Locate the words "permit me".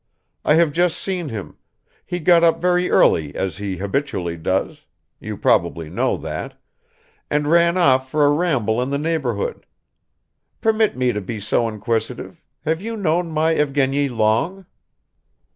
10.59-11.11